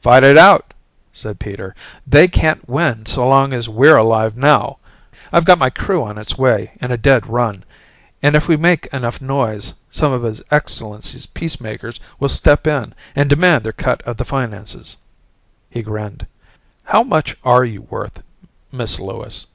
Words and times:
"Fight 0.00 0.22
it 0.22 0.38
out," 0.38 0.72
said 1.12 1.40
Peter. 1.40 1.74
"They 2.06 2.28
can't 2.28 2.68
win 2.68 3.06
so 3.06 3.26
long 3.28 3.52
as 3.52 3.68
we're 3.68 3.96
alive 3.96 4.36
now. 4.36 4.78
I've 5.32 5.44
got 5.44 5.58
my 5.58 5.68
crew 5.68 6.00
on 6.04 6.16
its 6.16 6.38
way 6.38 6.70
in 6.80 6.92
a 6.92 6.96
dead 6.96 7.26
run, 7.26 7.64
and 8.22 8.36
if 8.36 8.46
we 8.46 8.56
make 8.56 8.86
enough 8.92 9.20
noise, 9.20 9.74
some 9.90 10.12
of 10.12 10.22
His 10.22 10.40
Excellency's 10.52 11.26
Peacemakers 11.26 11.98
will 12.20 12.28
step 12.28 12.68
in 12.68 12.94
and 13.16 13.28
demand 13.28 13.64
their 13.64 13.72
cut 13.72 14.00
of 14.04 14.16
the 14.16 14.24
finances." 14.24 14.96
He 15.68 15.82
grinned. 15.82 16.28
"How 16.84 17.02
much 17.02 17.36
are 17.42 17.64
you 17.64 17.82
worth, 17.82 18.22
Miss 18.70 19.00
Lewis?" 19.00 19.48